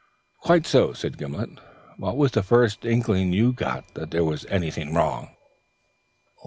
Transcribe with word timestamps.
"Quite 0.39 0.65
so," 0.65 0.93
said 0.93 1.19
Gimblet. 1.19 1.59
"What 1.97 2.17
was 2.17 2.31
the 2.31 2.41
first 2.41 2.85
intimation 2.85 3.33
you 3.33 3.53
got 3.53 3.93
that 3.93 4.09
there 4.09 4.23
was 4.25 4.47
anything 4.47 4.95
wrong?" 4.95 5.29